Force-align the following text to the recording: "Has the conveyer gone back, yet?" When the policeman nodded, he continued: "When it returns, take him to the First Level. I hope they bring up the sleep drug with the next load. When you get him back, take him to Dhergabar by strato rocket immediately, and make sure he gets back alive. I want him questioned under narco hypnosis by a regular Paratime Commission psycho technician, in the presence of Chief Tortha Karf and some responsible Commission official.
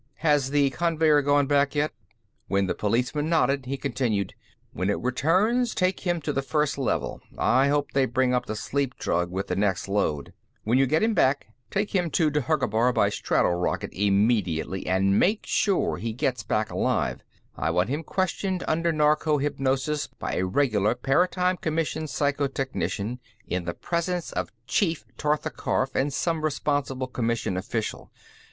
"Has 0.25 0.49
the 0.49 0.71
conveyer 0.71 1.21
gone 1.21 1.45
back, 1.45 1.75
yet?" 1.75 1.91
When 2.47 2.65
the 2.65 2.73
policeman 2.73 3.29
nodded, 3.29 3.67
he 3.67 3.77
continued: 3.77 4.33
"When 4.73 4.89
it 4.89 4.97
returns, 4.99 5.75
take 5.75 5.99
him 5.99 6.19
to 6.21 6.33
the 6.33 6.41
First 6.41 6.79
Level. 6.79 7.21
I 7.37 7.67
hope 7.67 7.91
they 7.91 8.05
bring 8.07 8.33
up 8.33 8.47
the 8.47 8.55
sleep 8.55 8.95
drug 8.97 9.29
with 9.29 9.45
the 9.45 9.55
next 9.55 9.87
load. 9.87 10.33
When 10.63 10.79
you 10.79 10.87
get 10.87 11.03
him 11.03 11.13
back, 11.13 11.49
take 11.69 11.93
him 11.93 12.09
to 12.09 12.31
Dhergabar 12.31 12.91
by 12.93 13.09
strato 13.09 13.49
rocket 13.51 13.91
immediately, 13.93 14.87
and 14.87 15.19
make 15.19 15.45
sure 15.45 15.97
he 15.97 16.13
gets 16.13 16.41
back 16.41 16.71
alive. 16.71 17.21
I 17.55 17.69
want 17.69 17.89
him 17.89 18.01
questioned 18.03 18.63
under 18.67 18.91
narco 18.91 19.37
hypnosis 19.37 20.07
by 20.07 20.33
a 20.37 20.45
regular 20.47 20.95
Paratime 20.95 21.57
Commission 21.57 22.07
psycho 22.07 22.47
technician, 22.47 23.19
in 23.45 23.65
the 23.65 23.75
presence 23.75 24.31
of 24.31 24.49
Chief 24.65 25.05
Tortha 25.17 25.51
Karf 25.51 25.93
and 25.93 26.11
some 26.11 26.43
responsible 26.43 27.05
Commission 27.05 27.55
official. 27.55 28.09